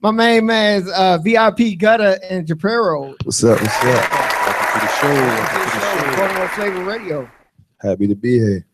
[0.00, 3.14] My main man's uh, VIP Gutter and Japero.
[3.24, 3.60] What's up?
[3.60, 3.84] What's up?
[3.84, 5.12] Welcome to the show.
[5.12, 6.16] Welcome to the show.
[6.16, 7.30] Baltimore Flava Radio.
[7.80, 8.66] Happy to be here.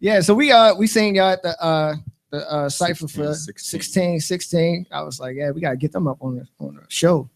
[0.00, 1.94] Yeah, so we uh we seen y'all at the uh
[2.30, 3.54] the uh cipher for 16.
[3.58, 4.86] 16, 16.
[4.90, 7.28] I was like, yeah, we gotta get them up on the on the show.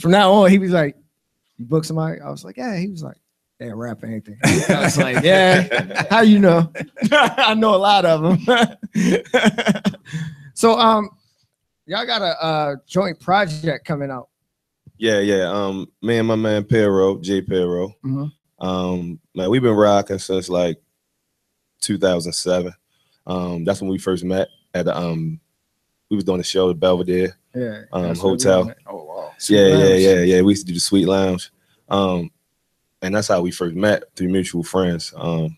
[0.00, 0.96] From now on, he was like,
[1.58, 2.20] You book somebody?
[2.20, 3.18] I was like, Yeah, he was like,
[3.60, 4.38] Yeah, rap anything.
[4.44, 6.72] I was like, Yeah, how you know?
[7.12, 8.76] I know a lot of them.
[10.54, 11.10] so um
[11.88, 14.28] y'all got a uh joint project coming out.
[14.98, 15.50] Yeah, yeah.
[15.50, 17.94] Um, me and my man Pero, Jay Pero.
[18.04, 18.32] Mhm.
[18.60, 20.80] Um, man, we've been rocking since like
[21.80, 22.72] 2007.
[23.26, 25.40] Um, that's when we first met at the um,
[26.10, 27.36] we was doing the show at Belvedere.
[27.54, 27.82] Yeah.
[27.92, 28.72] Um, that's what we hotel.
[28.86, 29.32] Oh wow.
[29.38, 30.42] Sweet yeah, yeah, yeah, yeah.
[30.42, 31.50] We used to do the Sweet Lounge.
[31.88, 32.30] Um,
[33.02, 35.12] and that's how we first met through mutual friends.
[35.16, 35.56] Um,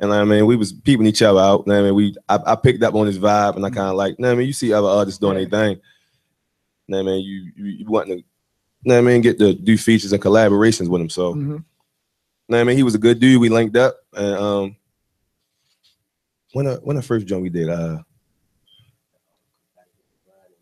[0.00, 1.64] and I mean, we was peeping each other out.
[1.68, 4.16] I mean, we I, I picked up on his vibe, and I kind of like.
[4.22, 5.44] I mean, you see other artists doing Yeah.
[5.44, 5.80] their thing.
[6.98, 8.22] I mean, you you, you want to.
[8.92, 11.10] I mean, get to do features and collaborations with him.
[11.10, 11.64] So, Mhm.
[12.50, 13.40] I mean, he was a good dude.
[13.40, 14.76] We linked up, and um,
[16.52, 17.98] when the when the first joint we did, uh,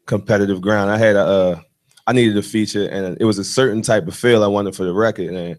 [0.06, 0.90] competitive ground.
[0.90, 1.60] I had a, uh,
[2.06, 4.84] I needed a feature, and it was a certain type of feel I wanted for
[4.84, 5.56] the record, and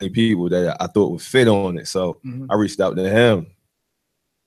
[0.00, 1.88] people that I thought would fit on it.
[1.88, 2.46] So Mhm.
[2.50, 3.46] I reached out to him,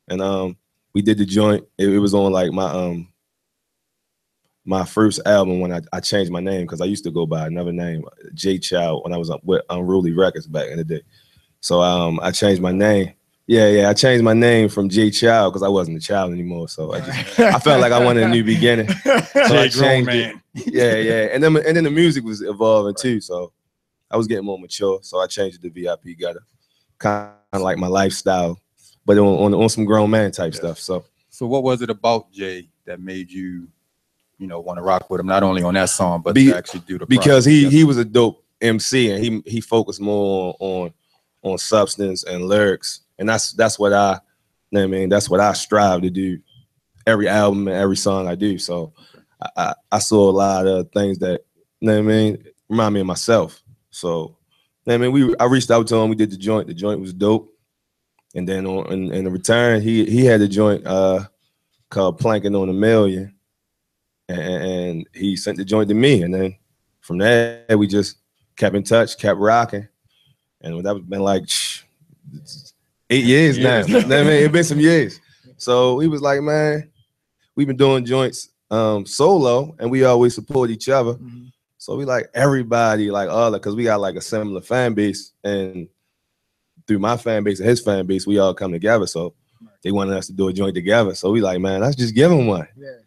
[0.08, 0.56] and um,
[0.94, 1.66] we did the joint.
[1.78, 3.08] It, it was on like my um,
[4.64, 7.48] my first album when I, I changed my name because I used to go by
[7.48, 11.02] another name, J Child, when I was up with Unruly Records back in the day.
[11.62, 13.14] So um, I changed my name.
[13.48, 16.70] Yeah, yeah, I changed my name from J Child because I wasn't a child anymore.
[16.70, 18.88] So I just I felt like I wanted a new beginning.
[19.04, 20.36] So I Jay grown changed it.
[20.36, 20.42] man.
[20.54, 23.20] Yeah, yeah, and then and then the music was evolving too.
[23.20, 23.52] So
[24.12, 25.00] I was getting more mature.
[25.02, 26.44] So I changed it to VIP Gutter,
[26.98, 28.59] kind of like my lifestyle,
[29.06, 30.80] but on on, on some grown man type stuff.
[30.80, 33.67] So So what was it about Jay that made you,
[34.38, 35.28] you know, want to rock with him?
[35.28, 37.76] Not only on that song, but Be- to actually do the because he together?
[37.76, 40.93] he was a dope MC and he he focused more on
[41.43, 44.17] on substance and lyrics, and that's that's what I, you
[44.72, 46.39] know what I mean, that's what I strive to do.
[47.08, 48.60] Every album and every song I do.
[48.60, 48.93] So
[49.42, 51.42] I, I, I saw a lot of things that
[51.80, 53.61] you know what I mean remind me of myself.
[53.92, 54.38] So
[54.88, 56.10] I mean, we I reached out to him.
[56.10, 56.68] We did the joint.
[56.68, 57.54] The joint was dope.
[58.34, 61.26] And then on in, in the return, he he had a joint uh
[61.90, 63.36] called Planking on a Million,
[64.30, 66.24] and, and he sent the joint to me.
[66.24, 66.56] And then
[67.02, 68.18] from there, we just
[68.56, 69.88] kept in touch, kept rocking,
[70.62, 71.44] and that was been like
[73.10, 73.78] eight years now.
[73.78, 73.90] Years.
[73.90, 75.20] You know I mean, it's been some years.
[75.58, 76.90] So he was like, man,
[77.56, 81.16] we've been doing joints um solo, and we always support each other.
[81.16, 81.52] Mhm.
[81.81, 85.87] So we like everybody, like all because we got like a similar fan base, and
[86.86, 89.08] through my fan base and his fan base, we all come together.
[89.08, 89.33] So
[89.81, 91.15] they wanted us to do a joint together.
[91.15, 92.67] So we like, man, let's just give them one.
[92.77, 92.99] Yeah.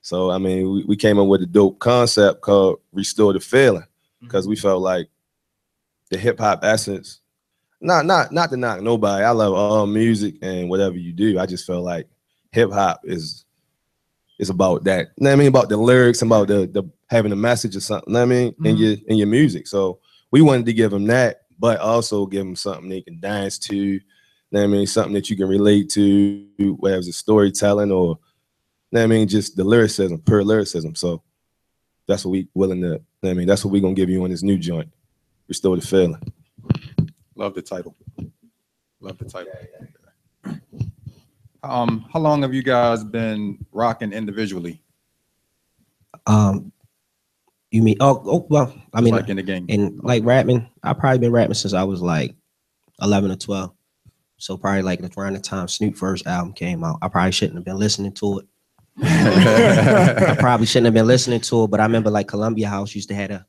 [0.00, 3.84] So I mean, we, we came up with a dope concept called Restore the Feeling
[4.22, 4.50] because mm-hmm.
[4.50, 5.10] we felt like
[6.08, 7.20] the hip hop essence.
[7.82, 9.24] Not not not to knock nobody.
[9.24, 11.38] I love all music and whatever you do.
[11.38, 12.08] I just felt like
[12.50, 13.44] hip hop is
[14.38, 15.08] is about that.
[15.16, 15.48] You know what I mean?
[15.48, 18.08] About the lyrics, about the the having a message or something.
[18.08, 18.54] You know what I mean?
[18.64, 18.78] In Mhm.
[18.80, 19.66] your in your music.
[19.66, 23.58] So we wanted to give them that, but also give them something they can dance
[23.60, 23.76] to.
[23.76, 24.00] You
[24.52, 24.86] know what I mean?
[24.86, 28.18] Something that you can relate to, whether it's storytelling or
[28.92, 30.94] you know what I mean, just the lyricism, pure lyricism.
[30.94, 31.22] So
[32.06, 34.10] that's what we willing to, you know what I mean, that's what we're gonna give
[34.10, 34.88] you on this new joint.
[35.48, 36.20] Restore the feeling.
[37.34, 37.94] Love the title.
[39.00, 39.52] Love the title.
[41.68, 44.82] Um, how long have you guys been rocking individually?
[46.26, 46.72] Um,
[47.70, 47.96] you mean?
[48.00, 49.66] Oh, oh well, I mean, like in the game.
[49.68, 52.34] and like rapping, I probably been rapping since I was like
[53.00, 53.72] eleven or twelve.
[54.38, 57.64] So probably like around the time Snoop first album came out, I probably shouldn't have
[57.64, 58.46] been listening to it.
[59.02, 63.08] I probably shouldn't have been listening to it, but I remember like Columbia House used
[63.08, 63.46] to have a,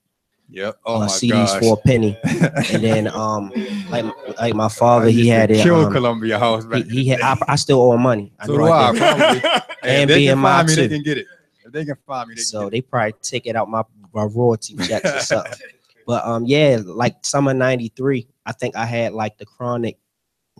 [0.50, 0.80] Yep.
[0.86, 1.62] Oh uh, my CDs gosh.
[1.62, 3.52] for a penny, and then um
[3.90, 4.06] like
[4.40, 5.62] like my father, he had it.
[5.62, 7.22] Kill Um, Columbia House he, he had.
[7.22, 8.32] I, I still owe him money.
[8.40, 8.98] I so know do I.
[8.98, 9.52] Probably.
[9.84, 11.28] And they can find me, they can get it.
[11.66, 13.84] If they can find me, they can so they probably take it out my,
[14.14, 15.54] my royalty checks or something.
[16.06, 19.98] But um, yeah, like summer '93, I think I had like the Chronic,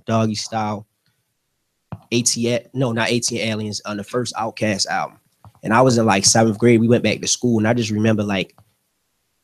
[0.06, 0.84] Doggystyle,
[2.12, 2.68] ATL.
[2.74, 5.20] No, not ATLiens on the first OutKast album,
[5.64, 6.82] and I was in like seventh grade.
[6.82, 8.58] We went back to school, and I just remember like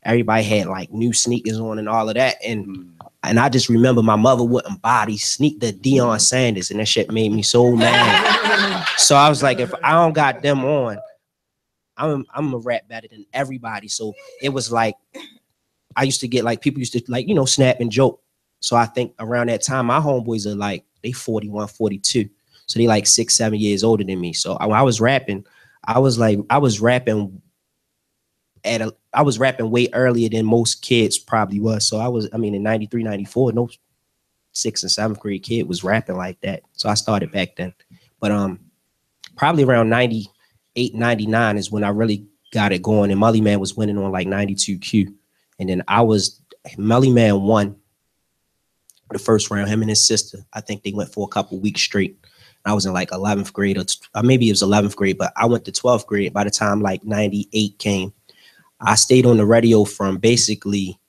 [0.06, 2.90] everybody had like new sneakers on and all of that, and Mm.
[3.24, 6.88] and I just remember my mother wouldn't buy these sneak the Deion Sanders, and that
[6.88, 8.86] shit made me so mad.
[8.98, 10.98] so I was like, if I don't got them on,
[11.98, 13.88] I'm I'm a rap better than everybody.
[13.88, 14.96] So it was like
[15.96, 18.20] I used to get like people used to like, you know, snap and joke.
[18.62, 22.30] So I think around that time, my homeboys are like they 41, 42.
[22.66, 24.34] So they like six, seven years older than me.
[24.34, 25.46] So I- when I was rapping,
[25.86, 27.42] I was like, I was rapping
[28.66, 31.88] at a, I was rapping way earlier than most kids probably was.
[31.88, 33.70] So I was, I mean, in 93, 94, no
[34.54, 36.64] sixth and seventh grade kid was rapping like that.
[36.74, 37.74] So I started back then.
[38.20, 38.60] But um,
[39.36, 43.12] probably around 98, 99 is when I really got it going.
[43.12, 45.14] And Mullyman was winning on like 92Q.
[45.60, 46.40] And then I was,
[46.78, 47.76] Mullyman won
[49.12, 50.40] the first round, him and his sister.
[50.54, 52.18] I think they went for a couple weeks straight.
[52.66, 55.34] I was in like 11th grade or, t- or maybe it was 11th grade, but
[55.36, 58.14] I went to 12th grade by the time like 98 came.
[58.84, 61.00] I stayed on the radio from basically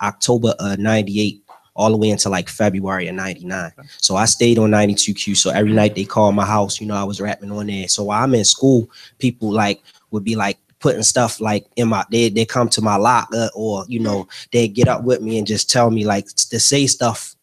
[0.00, 1.42] October of 98
[1.74, 3.72] all the way until like February of 99.
[3.98, 5.36] So I stayed on 92Q.
[5.36, 7.88] So every night they called my house, you know, I was rapping on there.
[7.88, 12.04] So while I'm in school, people like would be like putting stuff like in my
[12.10, 15.46] they they come to my locker or you know, they get up with me and
[15.46, 17.36] just tell me like to say stuff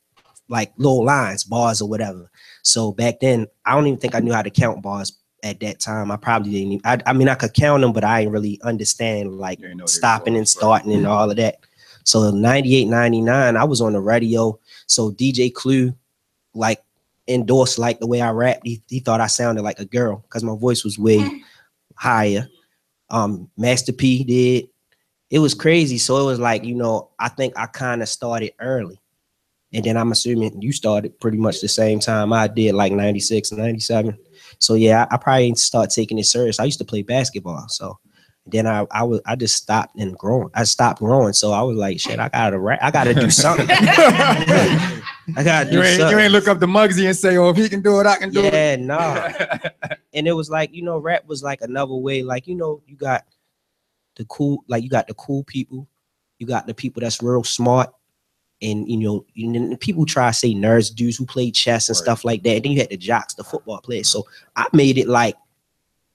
[0.47, 2.29] like little lines, bars or whatever.
[2.63, 5.11] So back then, I don't even think I knew how to count bars
[5.43, 6.11] at that time.
[6.11, 6.71] I probably didn't.
[6.73, 9.65] Even, I, I mean, I could count them, but I didn't really understand like You
[9.65, 11.59] didn't know they were stopping and starting and all of that.
[12.03, 14.59] So 98, 99, I was on the radio.
[14.87, 15.93] So DJ Clue,
[16.53, 16.81] like
[17.27, 18.65] endorsed like the way I rapped.
[18.65, 21.43] He, he thought I sounded like a girl because my voice was way
[21.95, 22.47] higher.
[23.09, 24.69] Um, Master P did.
[25.29, 25.99] It was crazy.
[25.99, 28.99] So it was like, you know, I think I kind of started early.
[29.71, 33.51] And then I'm assuming you started pretty much the same time I did, like 96,
[33.51, 34.17] 97.
[34.59, 36.59] So yeah, I, I probably didn't start taking it serious.
[36.59, 37.65] I used to play basketball.
[37.69, 37.97] So
[38.45, 40.49] then I I was I just stopped and growing.
[40.53, 41.33] I stopped growing.
[41.33, 42.79] So I was like, shit, I gotta rap.
[42.81, 43.67] I gotta do something.
[43.69, 46.17] I gotta do You ain't, something.
[46.17, 48.17] you ain't look up the Muggsy and say, oh, if he can do it, I
[48.17, 48.53] can do it.
[48.53, 49.29] yeah, nah.
[50.13, 52.95] and it was like you know rap was like another way like you know you
[52.95, 53.25] got
[54.15, 55.87] the cool like you got the cool people
[56.39, 57.93] you got the people that's real smart
[58.61, 62.03] and you know and people try to say nerds dudes who play chess and Right.
[62.03, 64.25] stuff like that and then you had the jocks the football players so
[64.55, 65.35] i made it like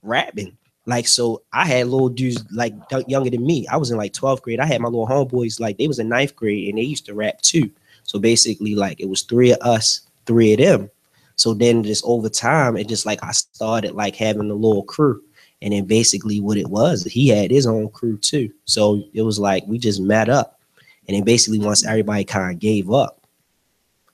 [0.02, 0.56] rapping
[0.86, 2.74] like so i had little dudes like
[3.06, 5.78] younger than me i was in like 12th grade i had my little homeboys like
[5.78, 7.70] they was in ninth grade and they used to rap too
[8.02, 10.90] so basically like it was three of us three of them
[11.36, 15.22] so then just over time, it just like I started like having a little crew.
[15.62, 18.52] And then basically what it was, he had his own crew too.
[18.66, 20.53] So it was like we just met up.
[21.06, 23.20] And then basically once everybody kind of gave up,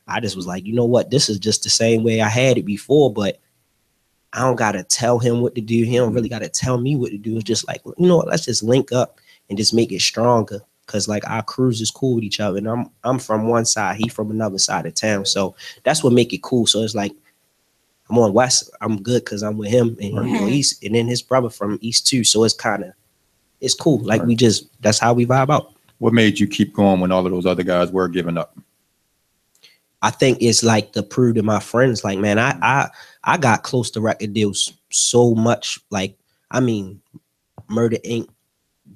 [0.07, 2.59] I just was like, you know what, this is just the same way I had
[2.59, 3.39] it before, but
[4.33, 5.85] I don't gotta tell him what to do.
[5.85, 7.37] He don't really gotta tell me what to do.
[7.37, 10.61] It's just like, you know what, let's just link up and just make it stronger.
[10.87, 12.59] Cause like our crews is cool with each other.
[12.59, 15.25] And I'm I'm from one side, he from another side of town.
[15.25, 15.55] So
[15.85, 16.67] that's what make it cool.
[16.67, 17.13] So it's like
[18.09, 21.07] I'm on West, I'm good because I'm with him and you know, East, and then
[21.07, 22.25] his brother from East too.
[22.25, 22.93] So it's kind of
[23.61, 23.99] it's cool.
[24.01, 25.75] Like we just that's how we vibe out.
[26.01, 28.59] What made you keep going when all of those other guys were giving up?
[30.01, 32.89] I think it's like to prove to my friends, like, man, I I
[33.23, 35.79] I got close to record deals so much.
[35.91, 36.17] Like,
[36.51, 37.03] I mean,
[37.69, 38.29] Murder Inc.,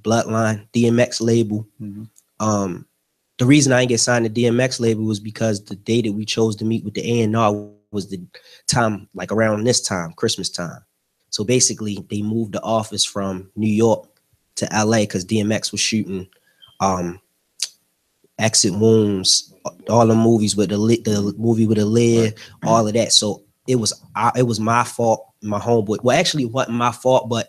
[0.01, 1.69] Bloodline, DMX label.
[1.79, 2.09] Mhm.
[2.41, 2.87] Um,
[3.37, 6.25] the reason I didn't get signed to DMX label was because the day that we
[6.25, 8.19] chose to meet with the A&R was the
[8.67, 10.81] time, like around this time, Christmas time.
[11.29, 14.09] So basically, they moved the office from New York
[14.55, 16.29] to LA because DMX was shooting
[16.81, 17.21] um
[18.39, 19.55] Exit Wounds,
[19.89, 23.13] all the movies with the lit, the movie with the lid, all of that.
[23.13, 25.27] So it was I, it was my fault.
[25.43, 27.49] My homeboy, well, actually, it wasn't my fault, but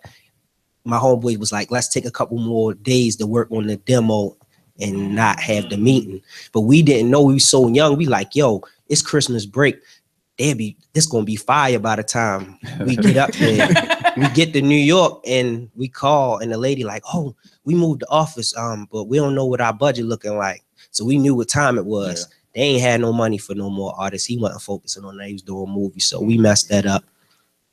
[0.83, 4.37] my homeboy was like, let's take a couple more days to work on the demo
[4.79, 6.21] and not have the meeting.
[6.51, 7.97] But we didn't know we were so young.
[7.97, 9.79] We like, yo, it's Christmas break.
[10.37, 13.69] They'll be this gonna be fire by the time we get up there.
[14.17, 18.01] we get to New York and we call and the lady like, oh, we moved
[18.01, 20.63] the office, um, but we don't know what our budget looking like.
[20.91, 22.27] So we knew what time it was.
[22.53, 24.27] They ain't had no money for no more artists.
[24.27, 25.27] He wasn't focusing on that.
[25.27, 26.05] He was doing movies.
[26.05, 27.03] So we messed that up.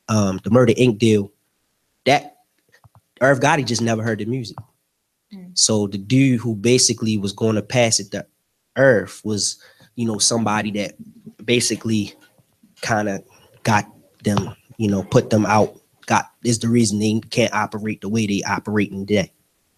[0.09, 0.97] Um, the Murder Inc.
[0.97, 1.31] deal,
[2.05, 2.37] that
[3.21, 4.57] Irv Gotti just never heard the music.
[5.53, 8.25] So the dude who basically was going to pass it to
[8.75, 9.61] Irv was,
[9.95, 10.93] you know, somebody that
[11.45, 12.13] basically
[12.83, 13.23] kind of
[13.63, 13.85] got
[14.23, 15.75] them, you know, put them out.
[16.05, 19.31] Got is the reason they can't operate the way they operate today.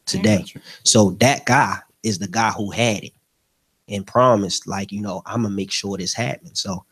[0.06, 0.44] Today.
[0.84, 3.14] So that guy is the guy who had it
[3.88, 6.60] and promised, like, you know, I'm gonna make sure this happens.
[6.60, 6.86] So,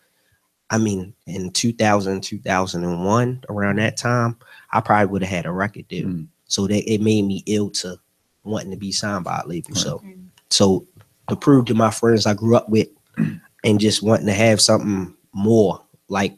[0.70, 4.38] I mean, in 2000, 2001, around that time,
[4.72, 6.08] I probably would have had a record deal.
[6.08, 6.28] Mm.
[6.46, 8.00] So that it made me ill to
[8.44, 9.70] wanting to be signed by a label.
[9.70, 9.78] Right.
[9.78, 10.04] So,
[10.50, 10.88] so
[11.30, 12.90] to prove to my friends I grew up with
[13.64, 15.83] and just wanting to have something more,
[16.14, 16.38] like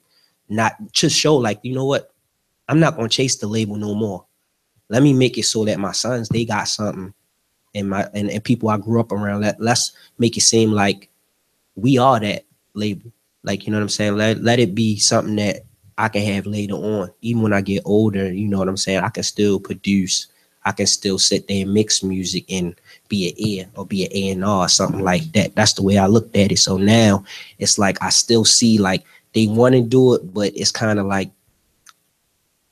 [0.50, 2.12] not just show, like, you know what,
[2.68, 4.26] I'm not gonna chase the label no more.
[4.90, 7.14] Let me make it so that my sons they got something
[7.74, 9.42] and my and, and people I grew up around.
[9.42, 11.10] Let let's make it seem like
[11.76, 13.12] we are that label.
[13.44, 14.16] Like you know what I'm saying.
[14.16, 15.64] Let let it be something that
[15.98, 17.12] I can have later on.
[17.22, 19.00] Even when I get older, you know what I'm saying?
[19.00, 20.28] I can still produce.
[20.68, 22.76] I can still sit there and mix music and
[23.08, 25.56] be an ear or be an A and R or something like that.
[25.56, 26.58] That's the way I looked at it.
[26.58, 27.24] So now
[27.60, 29.04] it's like I still see like
[29.36, 31.30] they want to do it, but it's kind of like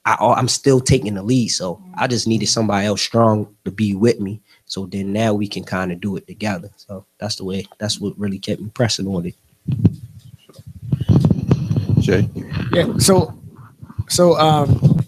[0.05, 1.49] I, I'm still taking the lead.
[1.49, 4.41] So I just needed somebody else strong to be with me.
[4.65, 6.69] So then now we can kind of do it together.
[6.77, 7.67] So that's the way.
[7.77, 9.35] That's what really kept me pressing on it.
[11.99, 12.27] Jay.
[12.71, 12.97] Yeah.
[12.97, 13.37] So,
[14.07, 15.05] so um,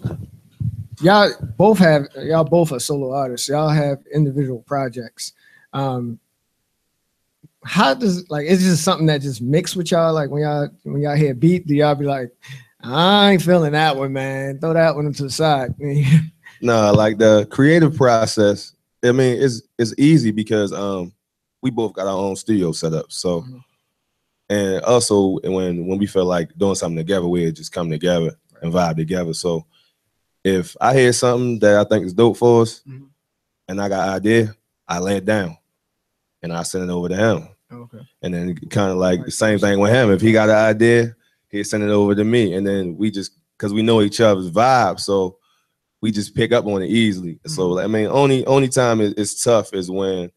[1.00, 3.48] y'all both have y'all both are solo artists.
[3.48, 5.32] Y'all have individual projects.
[5.72, 6.18] Um,
[7.66, 10.14] how does like is this something that just mix with y'all?
[10.14, 12.30] Like when y'all when y'all hear beat, do y'all be like,
[12.80, 14.58] I ain't feeling that one, man.
[14.60, 15.74] Throw that one to the side.
[16.62, 18.72] No, like the creative process.
[19.04, 21.12] I mean, it's it's easy because um
[21.60, 23.12] we both got our own studio set up.
[23.12, 23.60] So Mhm.
[24.48, 28.30] and also when when we feel like doing something together, we just come together
[28.62, 29.34] and vibe together.
[29.34, 29.66] So
[30.44, 33.08] if I hear something that I think is dope for us Mhm.
[33.68, 34.54] and I got an idea,
[34.88, 35.58] I lay it down
[36.42, 37.48] and I send it over to him.
[37.72, 37.98] Okay.
[38.22, 40.10] And then kind of like the same thing with him.
[40.10, 41.14] If he got an idea,
[41.50, 42.54] he'd send it over to me.
[42.54, 45.38] And then we just because we know each other's vibe, so
[46.02, 47.38] we just pick up on it easily.
[47.46, 50.30] So I mean, only only time it- it's tough is when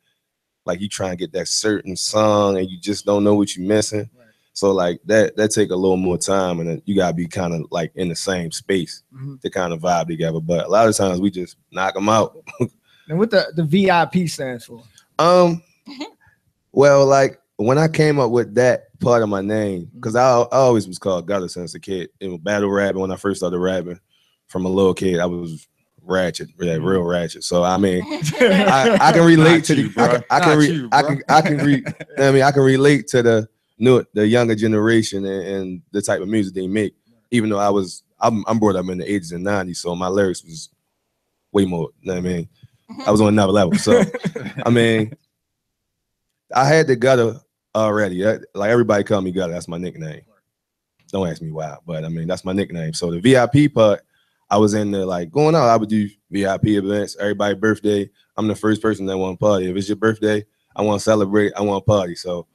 [0.65, 3.67] like you try and get that certain song and you just don't know what you're
[3.67, 4.09] missing.
[4.17, 4.27] Right.
[4.53, 7.53] So like that that take a little more time and then you gotta be kind
[7.53, 9.41] of like in the same space Mhm.
[9.41, 10.39] to kind of vibe together.
[10.39, 12.37] But a lot of times we just knock them out.
[13.09, 14.83] And what the the VIP stands for?
[15.17, 15.63] Um,
[16.79, 19.97] well, like when I came up with that part of my name, mm-hmm.
[19.97, 22.09] because I, I always was called Gutter since a kid.
[22.21, 23.99] In battle rapping, when I first started rapping,
[24.47, 25.67] from a little kid, I was
[26.01, 26.85] ratchet, yeah, mm-hmm.
[26.85, 27.43] real ratchet.
[27.43, 28.01] So I mean,
[28.39, 31.01] I, I can relate Not to you, the, I can, I can, re, you, I
[31.01, 31.83] can, I can re,
[32.17, 36.21] I mean, I can relate to the new, the younger generation and, and the type
[36.21, 36.95] of music they make.
[37.31, 40.07] Even though I was, I'm, I'm brought up in the 80s and 90s, so my
[40.07, 40.69] lyrics was
[41.51, 41.89] way more.
[41.99, 42.49] You know what I mean,
[42.89, 43.01] mm-hmm.
[43.05, 43.77] I was on another level.
[43.77, 44.01] So
[44.65, 45.13] I mean,
[46.55, 47.35] I had the gutter
[47.75, 48.21] already.
[48.23, 49.53] That- Like everybody call me gutter.
[49.53, 50.21] That's my nickname.
[51.11, 52.93] Don't ask me why, but I mean that's my nickname.
[52.93, 54.01] So the VIP part,
[54.49, 55.67] I was in the like going out.
[55.67, 57.17] I would do VIP events.
[57.19, 58.09] Everybody birthday.
[58.37, 59.69] I'm the first person that want to party.
[59.69, 61.53] If it's your birthday, I want to celebrate.
[61.55, 62.15] I want to party.
[62.15, 62.45] So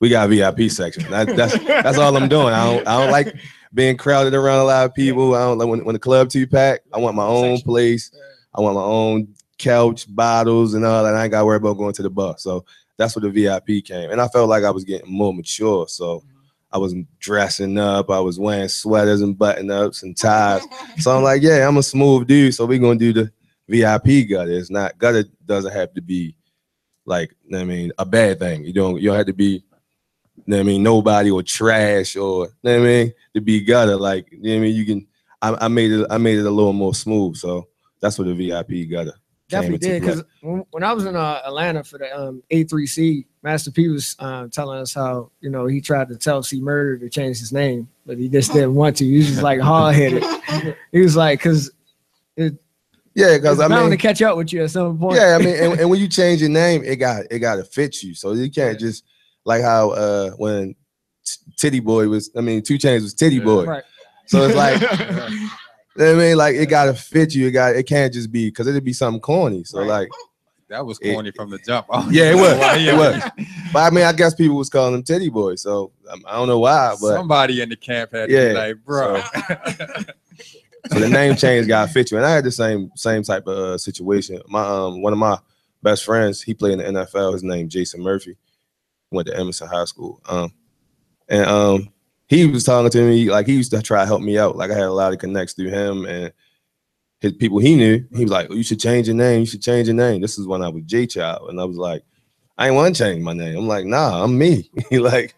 [0.00, 1.08] we got a VIP section.
[1.10, 2.52] That, that's that's all I'm doing.
[2.54, 3.34] I don't I don't like
[3.74, 5.34] being crowded around a lot of people.
[5.34, 6.86] I don't like when, when the club too packed.
[6.92, 8.10] I want my own place.
[8.54, 11.14] I want my own couch, bottles, and all that.
[11.14, 12.36] I ain't got to worry about going to the bar.
[12.38, 12.64] So
[12.96, 14.10] that's where the VIP came.
[14.10, 15.86] And I felt like I was getting more mature.
[15.88, 16.28] So mm-hmm.
[16.72, 18.10] I was dressing up.
[18.10, 20.62] I was wearing sweaters and button ups and ties.
[20.98, 22.54] So I'm like, yeah, I'm a smooth dude.
[22.54, 23.32] So we're gonna do the
[23.68, 24.50] VIP gutter.
[24.50, 26.36] It's not gutter doesn't have to be
[27.06, 28.64] like, you know what I mean, a bad thing.
[28.64, 29.62] You don't you don't have to be,
[30.36, 33.40] you know what I mean, nobody or trash or you know what I mean, to
[33.40, 33.96] be gutter.
[33.96, 35.06] Like, you know what I mean, you can
[35.42, 37.36] I, I made it I made it a little more smooth.
[37.36, 37.68] So
[38.00, 39.14] that's what the VIP gutter.
[39.54, 43.70] Definitely did because when, when I was in uh, Atlanta for the um, A3C, Master
[43.70, 47.08] P was uh, telling us how you know he tried to tell C Murder to
[47.08, 49.04] change his name, but he just didn't want to.
[49.04, 50.24] He was just like hard headed.
[50.92, 51.70] he was like, because
[52.36, 52.54] it.
[53.16, 55.16] Yeah, because I bound mean to catch up with you at some point.
[55.16, 57.64] yeah, I mean, and, and when you change your name, it got it got to
[57.64, 58.12] fit you.
[58.12, 59.04] So you can't just
[59.44, 60.74] like how uh when
[61.24, 63.44] T- Titty Boy was, I mean, 2 Chainz was Titty Yeah.
[63.44, 63.64] Boy.
[63.64, 63.84] Right.
[64.26, 64.80] So it's like,
[65.96, 67.46] you know I mean, like it got to fit you.
[67.48, 69.64] It got it can't just be because it'd be something corny.
[69.64, 69.86] So Right.
[69.88, 70.08] like,
[70.68, 71.86] That was It- corny from the jump.
[72.10, 72.58] Yeah, it was.
[72.58, 72.76] why.
[72.78, 73.22] It was.
[73.72, 75.54] but I mean, I guess people was calling him Titty Boy.
[75.56, 79.20] So um, I don't know why, but Somebody in the camp had Yeah, like, bro.
[80.90, 82.16] so the name change got fit you.
[82.16, 84.40] And I had the same same type of uh, situation.
[84.48, 85.38] My um one of my
[85.82, 87.32] best friends, he played in the NFL.
[87.34, 88.36] His name Jason Murphy.
[89.10, 90.20] Went to Emerson High School.
[90.28, 90.52] Um,
[91.28, 91.88] and um,
[92.34, 94.56] he was talking to me like he used to try to help me out.
[94.56, 96.32] Like I had a lot of connects through him and
[97.20, 98.04] his people he knew.
[98.14, 99.40] He was like, "You should change your name.
[99.40, 101.76] You should change your name." This is when I was J Child, and I was
[101.76, 102.02] like,
[102.58, 104.70] "I ain't want to change my name." I'm like, "Nah, I'm me.
[104.90, 105.34] like,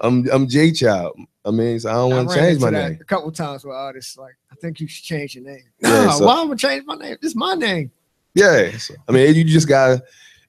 [0.00, 1.16] I'm I'm J Child.
[1.44, 4.16] I mean, so I don't want to change my name." a couple times with artists
[4.18, 5.62] like, I think you should change your name.
[5.80, 7.16] Yeah, Nah, so- why am I change my name?
[7.22, 7.90] This is my name.
[8.34, 10.02] Yeah, so, I mean, you just gotta,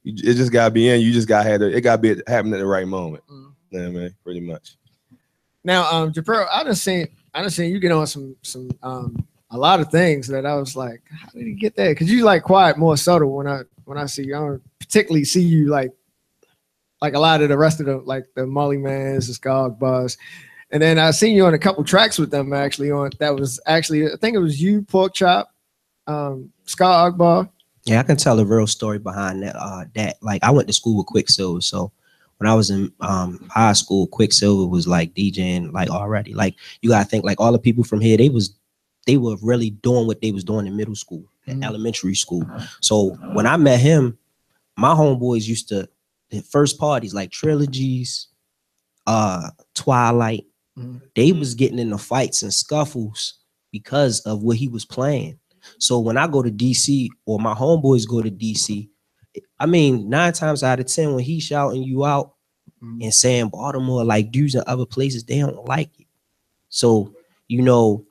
[0.04, 1.02] it just gotta be in.
[1.02, 1.74] You just gotta have it.
[1.74, 3.24] It gotta be happening at the right moment.
[3.32, 3.54] Mm.
[3.72, 4.76] Yeah, man, pretty much.
[5.64, 9.26] Now, um, Japero, I done seen, I done seen you get on some, some, um,
[9.52, 11.90] a lot of things that I was like, how did he get that?
[11.90, 13.36] Because you like quiet, more subtle.
[13.36, 15.92] When I, when I see you, I don't particularly see you like,
[17.02, 20.18] like a lot of the rest of the, like the Molly Mans, the Skog Buzz.
[20.72, 23.60] And then I seen you on a couple tracks with them actually on that was
[23.66, 25.52] actually I think it was you, Pork Chop,
[26.06, 27.18] um, Scott.
[27.86, 29.56] Yeah, I can tell a real story behind that.
[29.56, 31.92] Uh, that like I went to school with Quicksilva, so
[32.40, 36.34] when I was in um high school, Quicksilva was like DJing like already.
[36.34, 38.56] Like you gotta think like all the people from here, they was
[39.06, 41.66] they were really doing what they was doing in middle school, and Mhm.
[41.66, 42.44] elementary school.
[42.82, 44.18] So when I met him,
[44.78, 45.88] my homeboys used to
[46.30, 48.28] the first parties like trilogies,
[49.08, 50.46] uh Twilight,
[50.78, 51.02] Mhm.
[51.16, 53.34] they was getting into fights and scuffles
[53.72, 55.40] because of what he was playing.
[55.78, 58.90] So when I go to DC or my homeboys go to DC,
[59.60, 62.34] I mean, nine times out of ten, when he's shouting you out
[62.84, 63.04] Mhm.
[63.04, 66.08] and saying Baltimore, like dudes in other places, they don't like it.
[66.70, 67.14] So,
[67.48, 68.06] you know,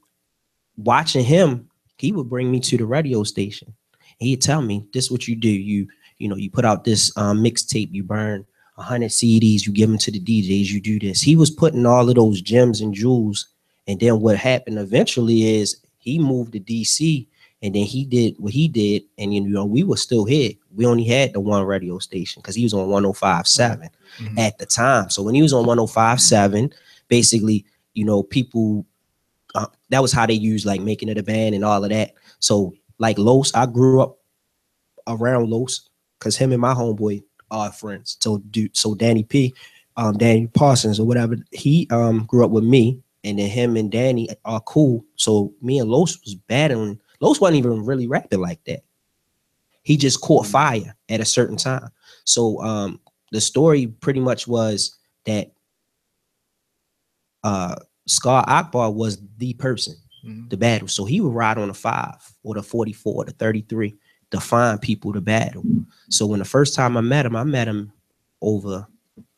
[0.77, 3.75] watching him, he would bring me to the radio station.
[4.19, 5.49] He'd tell me, this is what you do.
[5.51, 8.45] You, you know, you put out this um, mixtape, you burn
[8.77, 11.21] a hundred CDs, you give them to the DJs, you do this.
[11.21, 13.47] He was putting all of those gems and jewels.
[13.87, 17.27] And then what happened eventually is he moved to DC
[17.63, 19.03] and then he did what he did.
[19.19, 20.53] And you know, we were still here.
[20.79, 24.39] We only had the one radio station because he was on 1057 Mhm.
[24.39, 25.11] at the time.
[25.11, 26.73] So when he was on 1057,
[27.09, 28.87] basically, you know, people
[29.55, 32.13] uh, that was how they used like making it a band and all of that.
[32.39, 34.19] So like Los, I grew up
[35.09, 38.17] around Los because him and my homeboy are friends.
[38.21, 39.55] So dude, so Danny P,
[39.97, 43.91] um, Danny Parsons or whatever, he um grew up with me, and then him and
[43.91, 45.05] Danny are cool.
[45.17, 47.01] So me and Los was battling.
[47.21, 48.85] Los wasn't even really rapping like that.
[49.89, 51.89] He just caught fire at a certain time.
[52.25, 53.01] So um
[53.33, 55.51] the story pretty much was that
[57.43, 57.75] uh
[58.07, 59.95] Skarr Akbar was the person,
[60.27, 60.51] Mhm.
[60.51, 60.89] the battle.
[60.89, 63.97] So he would ride on a five or the 44, the 33
[64.31, 65.63] to find people to battle.
[66.11, 67.91] So when the first time I met him, I met him
[68.43, 68.87] over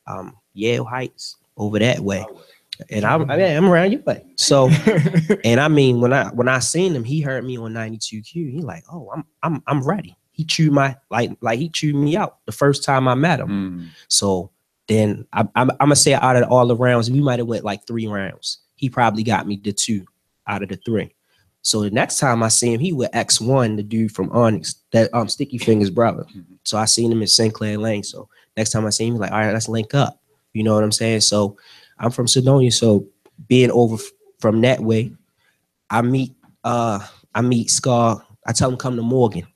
[0.08, 2.24] um Yale Heights, over that way.
[2.90, 4.24] And I'm, I mean, I'm around your way.
[4.36, 4.68] So
[5.44, 8.50] and I mean, when I when I seen him, he heard me on 92Q.
[8.50, 10.16] He like, oh, I'm I'm I'm ready.
[10.40, 13.48] He chewed my like like he chewed me out the first time I met him.
[13.48, 13.88] Mm.
[14.08, 14.50] So
[14.88, 17.62] then I, I'm, I'm gonna say out of all the rounds, we might have went
[17.62, 18.60] like three rounds.
[18.76, 20.06] He probably got me the two
[20.46, 21.14] out of the three.
[21.60, 25.12] So the next time I see him, he with X1, the dude from Onyx, that
[25.12, 26.24] um Sticky Fingaz brother.
[26.64, 28.02] So I seen him in Sinclair Lane.
[28.02, 30.22] So next time I see him, he's like, all right, let's link up.
[30.54, 31.20] You know what I'm saying?
[31.20, 31.58] So
[31.98, 32.72] I'm from Cedonia.
[32.72, 33.06] So
[33.46, 35.12] being over f- from that way,
[35.90, 36.32] I meet
[36.64, 38.24] uh I meet Skarr.
[38.46, 39.46] I tell him come to Morgan.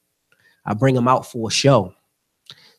[0.64, 1.94] I bring him out for a show.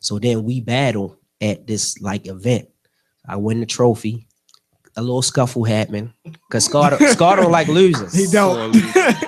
[0.00, 2.68] So then we battle at this like event.
[3.28, 4.26] I win the trophy.
[4.98, 8.08] A little scuffle happened because Skarr, Skarr don't like losing.
[8.18, 8.74] he don't.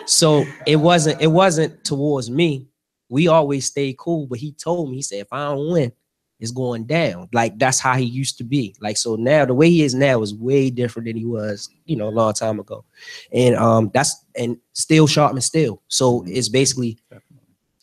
[0.08, 2.68] So it wasn't it wasn't towards me.
[3.10, 5.92] We always stayed cool, but he told me he said if I don't win,
[6.40, 7.28] it's going down.
[7.32, 8.74] Like that's how he used to be.
[8.80, 11.96] Like so now the way he is now is way different than he was, you
[11.96, 12.84] know, a long time ago.
[13.32, 15.82] And um that's and still sharp and still.
[15.88, 16.98] So it's basically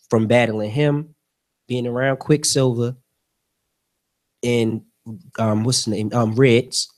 [0.10, 1.16] from battling him,
[1.68, 2.96] being around Quicksilva,
[4.44, 4.82] and
[5.40, 6.10] um what's his name?
[6.14, 6.92] Um Reds,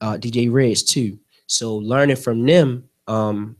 [0.00, 1.18] uh DJ Reds too.
[1.46, 3.56] So learning from them, um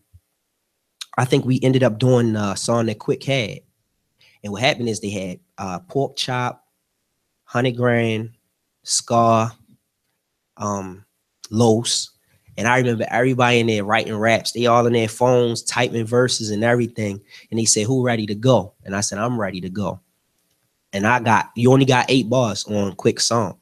[1.19, 3.61] I think we ended up doing a song that Quick had.
[4.45, 6.65] And what happened is they had uh pork chop,
[7.45, 8.35] honey grain,
[8.83, 9.53] scar,
[10.57, 11.05] um,
[11.51, 12.16] Los.
[12.59, 14.53] And I remember everybody in there writing raps.
[14.53, 17.21] They all in their phones, typing verses and everything.
[17.51, 18.73] And they said, Who ready to go?
[18.85, 20.01] And I said, I'm ready to go.
[20.93, 23.59] And I got you only got eight bars on quick song.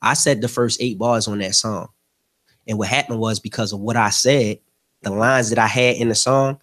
[0.00, 1.88] I said the first eight bars on that song.
[2.66, 4.58] And what happened was because of what I said,
[5.02, 6.60] the lines that I had in the song,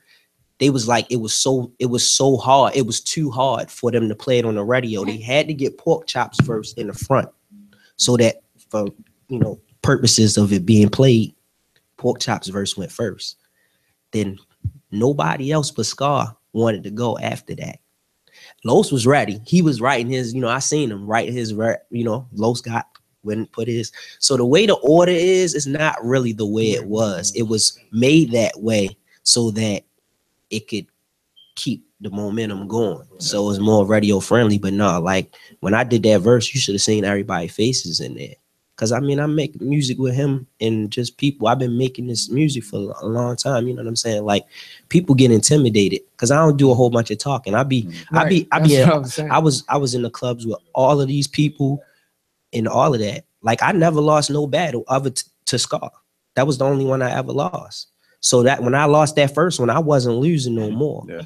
[0.60, 2.76] they was like it was so it was so hard.
[2.76, 5.06] It was too hard for them to play it on the radio.
[5.06, 7.30] They had to get pork chops first in the front,
[7.96, 8.88] so that for
[9.30, 11.34] you know purposes of it being played,
[12.00, 13.38] pork chops verse went first.
[14.12, 14.40] Then
[14.90, 17.80] nobody else but Skarr wanted to go after that.
[18.64, 19.40] Los was ready.
[19.46, 22.88] He was writing his, you know, I seen him write his, you know, Los got
[23.24, 23.92] wouldn't put his.
[24.20, 27.34] So the way the order is, is not really the way it was.
[27.36, 29.84] It was made that way so that
[30.50, 30.88] it could
[31.56, 33.06] keep the momentum going.
[33.18, 34.58] So it was more radio friendly.
[34.58, 38.16] But no, like when I did that verse, you should have seen everybody's faces in
[38.16, 38.36] there.
[38.80, 41.50] Cause I mean, I make music with him and just people.
[41.50, 43.68] I've been making this music for a long time.
[43.68, 44.24] You know what I'm saying?
[44.24, 44.46] Like
[44.88, 47.56] people get intimidated because I don't do a whole bunch of talking.
[47.56, 48.76] I be, I be, I be.
[48.78, 49.32] That's in- I'm saying.
[49.32, 51.84] I was I was in the clubs with all of these people
[52.54, 53.26] and all of that.
[53.42, 55.90] Like I never lost no battle other t- to Skarr.
[56.36, 57.88] That was the only one I ever lost.
[58.22, 61.06] So that when I lost that first one, I wasn't losing no more.
[61.10, 61.24] Yeah.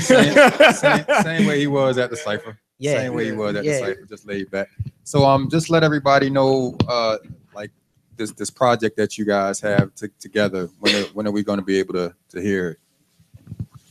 [0.00, 2.58] Same, same, same way he was at the cipher.
[2.80, 2.94] Yeah.
[2.94, 3.72] Same way he was at Yeah.
[3.72, 4.68] the cipher, just laid back.
[5.04, 7.18] So um, just let everybody know uh,
[7.54, 7.70] like
[8.16, 10.68] this this project that you guys have t- together.
[10.80, 12.78] When are, when are we going to be able to to hear it?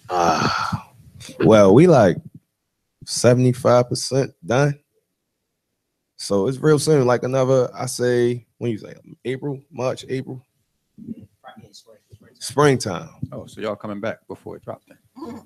[0.10, 0.92] Ah,
[1.42, 2.18] well, we like
[3.06, 4.80] 75% done.
[6.18, 10.44] So it's real soon, like another, I say, when you say April, March, April,
[12.40, 13.10] springtime.
[13.32, 14.98] Oh, so y'all coming back before it dropped then?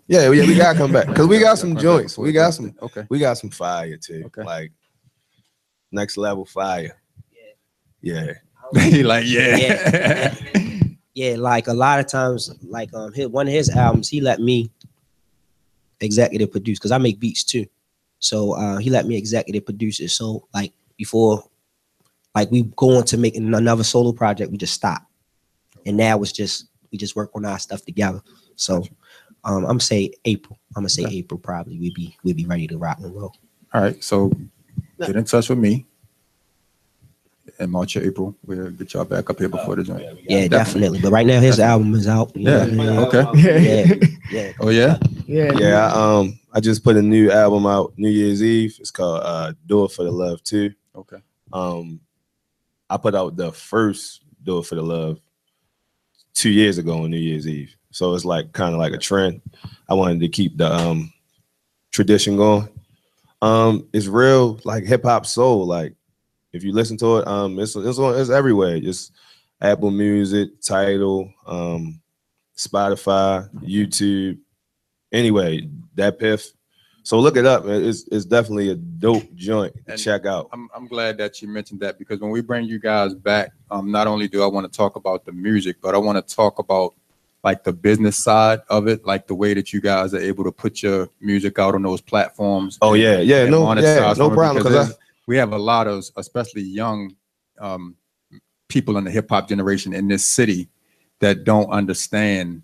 [0.08, 2.18] Yeah, yeah, we gotta come back because we got some joints.
[2.18, 3.06] We got some, Okay.
[3.10, 4.24] we got some fire too.
[4.26, 4.44] Okay.
[4.44, 4.72] Like
[5.92, 7.00] next level fire.
[8.02, 8.34] Yeah.
[8.82, 9.56] He like, yeah.
[9.56, 10.36] Yeah.
[11.14, 14.40] yeah, like a lot of times, like um, his, one of his albums, he let
[14.40, 14.70] me
[16.02, 17.66] executive produce because I make beats too.
[18.20, 20.10] So uh, he let me executive produce it.
[20.10, 21.44] So like before,
[22.36, 25.04] like we go on to make another solo project, we just stop,
[25.86, 28.22] and now it's just we just work on our stuff together.
[28.56, 28.84] So
[29.46, 30.58] um, I'm gonna say April.
[30.76, 31.16] I'm gonna say Okay.
[31.18, 31.78] April probably.
[31.80, 33.36] We be we be ready to rock and roll.
[33.74, 34.32] All right, so
[35.00, 35.86] get in touch with me.
[37.60, 40.02] In March or April, we'll get y'all back up here before the joint.
[40.02, 40.50] Yeah, definitely.
[40.50, 41.00] definitely.
[41.02, 42.36] But right now his album is out.
[42.36, 42.90] you know Yeah, what I mean?
[43.00, 43.54] okay.
[43.54, 43.94] Yeah.
[44.32, 44.52] Yeah, yeah.
[44.60, 45.52] Oh yeah, Yeah.
[45.60, 45.88] Yeah.
[45.94, 48.76] I, um, I just put a new album out New Year's Eve.
[48.80, 50.74] It's called uh Do It for the Love too.
[50.96, 51.18] okay.
[51.52, 52.00] Um,
[52.90, 55.20] I put out the first Do It for the Love
[56.34, 57.76] two years ago on New Year's Eve.
[57.94, 59.42] So it's like kind of like a trend.
[59.88, 61.14] I wanted to keep the um
[61.92, 62.68] tradition going.
[63.42, 65.66] Um, it's real like hip hop soul.
[65.66, 65.94] Like
[66.54, 68.80] if you listen to it, um, it's it's on it's everywhere.
[68.80, 69.12] Just
[69.62, 72.02] Apple Music, Tidal, um,
[72.58, 74.40] Spotify, YouTube.
[75.12, 76.48] Anyway, DatPiff.
[77.04, 77.66] So look it up.
[77.68, 80.50] It's it's definitely a dope joint to And- check out.
[80.54, 83.92] I'm I'm glad that you mentioned that because when we bring you guys back, um,
[83.92, 86.60] not only do I want to talk about the music, but I want to talk
[86.60, 86.94] about
[87.44, 90.52] like the business side of it, like the way that you guys are able to
[90.52, 92.78] put your music out on those platforms.
[92.82, 94.64] Oh yeah, yeah, no, yeah, no problem.
[94.64, 94.96] because I,
[95.28, 97.16] we have a lot of, especially young
[97.60, 97.96] um,
[98.70, 100.70] people in the hip hop generation in this city
[101.20, 102.64] that don't understand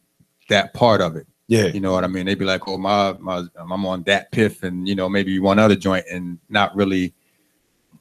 [0.49, 1.27] that part of it.
[1.47, 2.25] yeah, You know what I mean?
[2.25, 5.75] They'd be like, "Oh, my, my, I'm on DatPiff, and you know, maybe one other
[5.75, 7.13] joint, and not really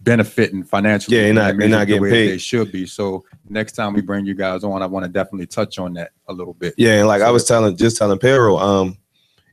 [0.00, 1.16] benefiting financially.
[1.16, 2.30] Yeah, they're not- they're not getting paid.
[2.32, 2.87] They should be.
[2.87, 6.11] So next time we bring you guys on, I want to definitely touch on that
[6.28, 6.74] a little bit.
[6.76, 6.98] yeah.
[6.98, 8.96] And like I was telling, just telling Pero, um,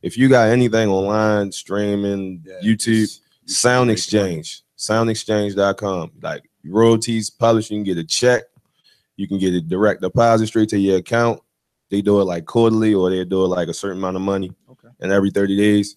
[0.03, 3.89] if you got anything online, streaming, Yeah, YouTube, just- just Sound.
[3.91, 6.11] Exchange, soundexchange.com.
[6.21, 8.43] Like royalties, publish, you can get a check.
[9.17, 11.39] You can get a direct deposit straight to your account.
[11.89, 14.51] They do it like quarterly or they do it like a certain amount of money.
[14.69, 14.89] Okay.
[14.99, 15.95] And every 30 days,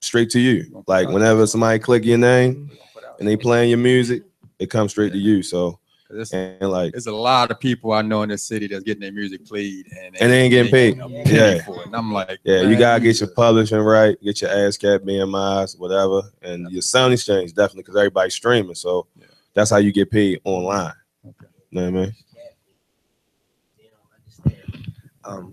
[0.00, 0.82] straight to you.
[0.86, 2.70] Like whenever somebody click your name
[3.18, 4.22] and they playing your music,
[4.58, 5.42] it comes straight to you.
[5.42, 5.78] So
[6.10, 9.00] it's- and like There's a lot of people I know in this city that's getting
[9.00, 10.98] their music played and, And they ain't getting paid.
[10.98, 11.64] a penny Yeah.
[11.64, 11.86] for it.
[11.86, 16.22] And I'm like, Yeah, you gotta get your publishing right, get your ASCAP, BMIs, whatever,
[16.42, 18.74] and your sound exchange definitely because everybody's streaming.
[18.74, 19.26] So Yeah.
[19.54, 20.92] that's how you get paid online.
[21.26, 21.46] Okay.
[21.70, 22.12] You know what I mean?
[25.24, 25.52] um,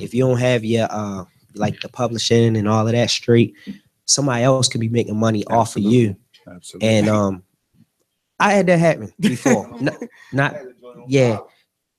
[0.00, 1.24] if you don't have your uh
[1.56, 3.54] like the publishing and all of that straight,
[4.04, 6.14] somebody else could be making money off of you.
[6.48, 6.88] Absolutely.
[6.88, 7.42] And um,
[8.38, 9.68] I had that happen before.
[9.80, 9.96] not,
[10.32, 10.56] not
[11.08, 11.38] yeah,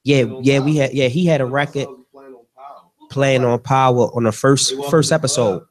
[0.04, 0.60] yeah, yeah.
[0.60, 1.08] We had yeah.
[1.08, 1.88] He had a record
[3.10, 5.63] playing on Power on the first first episode.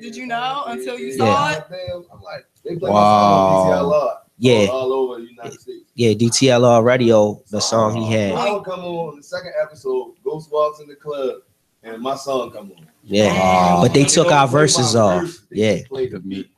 [0.00, 1.16] Did you know until you Yeah.
[1.16, 2.82] saw it?
[2.82, 4.18] Wow.
[4.38, 5.90] Yeah, all over the United States.
[5.94, 6.12] yeah.
[6.12, 8.32] DTLR Radio, the song he had.
[8.32, 11.36] I would come on the second episode, Ghost walks in the club,
[11.82, 12.86] and my song come on.
[13.02, 13.78] Yeah, Wow.
[13.82, 15.38] but they took our verses off.
[15.50, 16.50] Yeah, the meat.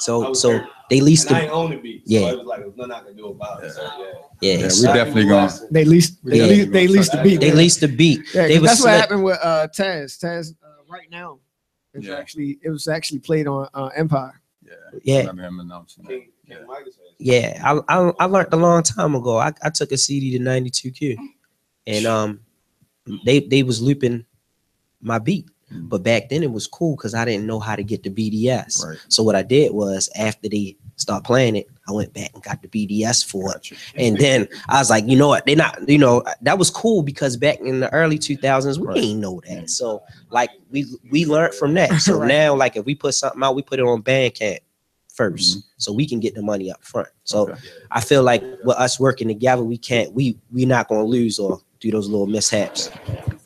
[0.00, 2.02] So so they leased And I the ain't own the beat.
[2.06, 2.20] Yeah.
[2.20, 3.72] So it was like, there's nothing I can do about it.
[3.72, 3.88] So, yeah.
[4.40, 4.56] yeah.
[4.58, 5.52] Yeah, we so definitely gonna.
[5.70, 6.46] They leased they Yeah.
[6.46, 7.40] leased they leased the beat.
[7.40, 8.20] they leased the beat.
[8.34, 9.00] Yeah, They 'cause was that's what slick.
[9.00, 10.18] happened with uh Taz.
[10.18, 11.38] Taz uh, right now.
[11.94, 12.16] It's Yeah.
[12.16, 14.40] actually it was actually played on uh, Empire.
[14.64, 14.72] Yeah.
[15.02, 15.14] Yeah.
[15.16, 16.10] I remember him announcing that.
[16.10, 17.14] King, King Midas has it.
[17.18, 19.36] Yeah, I, I I learned a long time ago.
[19.36, 21.16] I, I took a CD to 92Q,
[21.86, 22.40] and um,
[23.26, 24.24] they they was looping
[25.02, 28.02] my beat, but back then it was cool because I didn't know how to get
[28.02, 28.84] the BDS.
[28.84, 28.98] Right.
[29.08, 32.62] So what I did was after they start playing it, I went back and got
[32.62, 35.46] the BDS for it, and then I was like, you know what?
[35.46, 38.98] They're not, you know, that was cool because back in the early 2000s we Right.
[38.98, 39.70] ain't know that.
[39.70, 42.00] So like we we learned from that.
[42.00, 42.28] So Right.
[42.28, 44.58] now like if we put something out, we put it on Bandcamp
[45.16, 45.58] 1st mm-hmm.
[45.78, 47.08] so we can get the money up front.
[47.24, 47.58] So Okay.
[47.90, 51.60] I feel like with us working together, we can't we we not gonna lose or
[51.80, 52.90] do those little mishaps.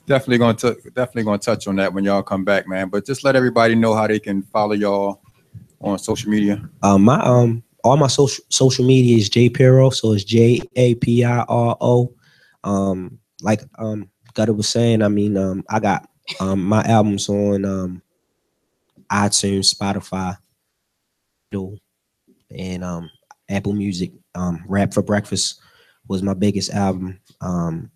[0.06, 2.88] Definitely going to definitely going to touch on that when y'all come back, man.
[2.88, 5.22] But just let everybody know how they can follow y'all
[5.80, 6.68] on social media.
[6.82, 10.94] Um, my um all my social social media is J Piro, so it's J A
[10.96, 12.14] P I R O.
[12.64, 16.08] Um, like um Gutter was saying, I mean um I got
[16.40, 18.02] um my albums on um
[19.10, 20.36] iTunes, Spotify,
[22.50, 23.10] and um
[23.48, 24.12] Apple Music.
[24.34, 25.60] Um, Rap for Breakfast
[26.08, 27.20] was my biggest album.
[27.40, 27.90] Um,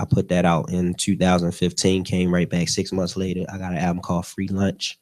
[0.00, 2.04] I put that out in 2015.
[2.04, 3.44] Came right back six months later.
[3.52, 4.98] I got an album called Free Lunch,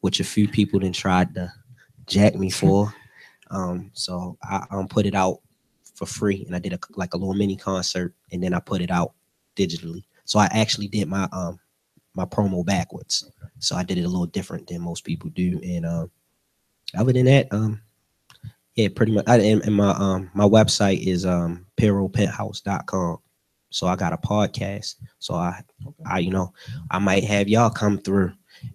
[0.00, 1.52] which a few people then tried to
[2.06, 2.92] jack me for.
[3.50, 5.38] Um, so I um put it out
[5.94, 8.80] for free, and I did a like a little mini concert, and then I put
[8.80, 9.12] it out
[9.56, 10.04] digitally.
[10.24, 11.60] So I actually did my um
[12.14, 13.30] my promo backwards.
[13.60, 15.60] So I did it a little different than most people do.
[15.64, 16.10] And um,
[16.96, 17.80] other than that, um,
[18.74, 19.24] yeah, pretty much.
[19.28, 23.18] I, and, and my um my website is um perropenthouse.com.
[23.70, 24.96] So I got a podcast.
[25.18, 25.60] So I
[26.06, 26.52] I you know
[26.90, 28.32] I might have y'all come through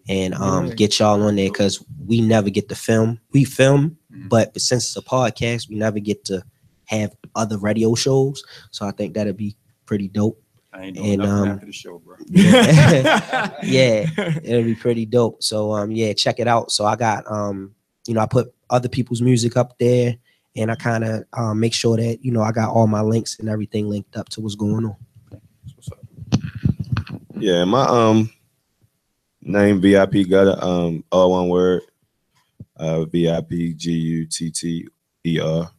[0.08, 3.20] and um get y'all on there because we never get to film.
[3.32, 4.30] We film, Mhm.
[4.30, 6.44] but since it's a podcast, we never get to
[6.86, 8.44] have other radio shows.
[8.72, 10.40] So I think that'd be pretty dope.
[10.72, 12.16] I ain't doing And, um, after the show, bro.
[12.30, 13.52] Yeah.
[13.64, 14.10] yeah,
[14.44, 15.42] it'll be pretty dope.
[15.44, 16.72] So um yeah, check it out.
[16.72, 17.74] So I got um
[18.08, 20.16] you know I put other people's music up there
[20.56, 23.40] and I kind of um, make sure that you know I got all my links
[23.40, 24.96] and everything linked up to what's going on.
[25.32, 26.00] That's what's up.
[27.38, 28.32] Yeah, my um
[29.42, 31.82] name VIP Gutter, um, all one word.
[32.76, 34.88] Uh VIP G U T T
[35.26, 35.70] E R.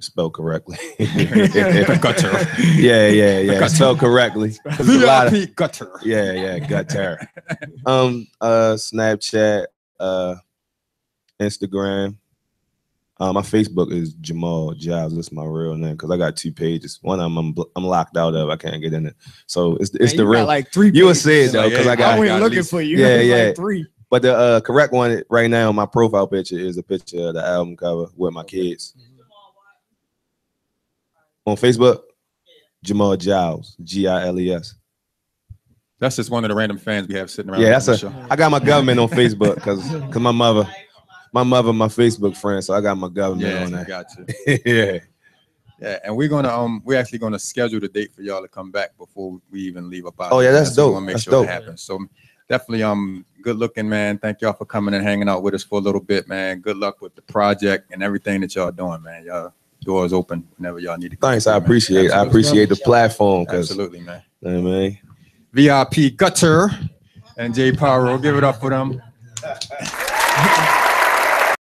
[0.00, 0.78] Spelled correctly.
[0.98, 2.46] Gutter.
[2.76, 3.66] Yeah, yeah, yeah.
[3.66, 4.54] Spelled correctly.
[4.64, 5.90] There's of- VIP gutter.
[6.02, 7.18] yeah, yeah, gutter.
[7.84, 9.66] um, uh, Snapchat,
[9.98, 10.36] uh,
[11.38, 12.16] Instagram.
[13.20, 15.14] Uh, my Facebook is Jamal Giles.
[15.14, 16.98] That's my real name because I got two pages.
[17.02, 18.48] One of them I'm, I'm locked out of.
[18.48, 19.14] I can't get in it.
[19.46, 20.46] So it's it's Man, the you real.
[20.46, 20.90] like three.
[20.94, 21.22] you would pages.
[21.24, 22.18] say it though Yeah, because yeah, I I got.
[22.18, 22.96] went got looking least- for you.
[22.96, 23.44] Yeah, yeah.
[23.48, 23.86] Like three.
[24.08, 27.46] But the uh, correct one right now, my profile picture is a picture of the
[27.46, 28.94] album cover with my kids.
[31.46, 32.00] On Facebook,
[32.82, 34.74] Jamal Giles, G I L E S.
[35.98, 37.60] That's just one of the random fans we have sitting around.
[37.60, 37.98] Yeah, that's the a.
[37.98, 38.14] show.
[38.30, 40.66] I got my government on Facebook because because my mother,
[41.32, 43.86] my mother, my Facebook friend, so I got my government Yeah, on that.
[43.88, 44.06] got
[44.46, 44.58] you.
[44.64, 44.98] yeah.
[45.80, 48.70] Yeah, and we're gonna um we're actually gonna schedule the date for y'all to come
[48.70, 50.30] back before we even leave up out.
[50.30, 50.92] Oh, yeah, that's we dope.
[50.92, 51.46] wanna make That's sure it dope.
[51.46, 51.82] happens.
[51.82, 51.98] So
[52.50, 54.18] definitely um good looking man.
[54.18, 56.60] Thank y'all for coming and hanging out with us for a little bit, man.
[56.60, 59.24] Good luck with the project and everything that y'all doing, man.
[59.24, 61.16] Y'all doors open whenever y'all need to.
[61.16, 61.64] Thanks, through, I man.
[61.64, 62.10] appreciate.
[62.10, 64.22] I appreciate the platform Absolutely, man.
[64.42, 64.98] you know I mean.
[65.54, 66.68] VIP Gutter
[67.38, 68.18] and Jay Pyro.
[68.18, 69.00] Give it up for them.